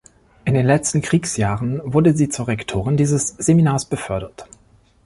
[0.45, 4.47] In den letzten Kriegsjahren wurde sie zur Rektorin dieses Seminars befördert.